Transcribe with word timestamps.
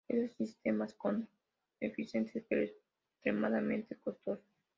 Estos 0.07 0.35
sistemas 0.35 0.97
son 0.99 1.29
eficientes 1.79 2.43
pero 2.49 2.63
extremadamente 2.63 3.99
costosos. 3.99 4.43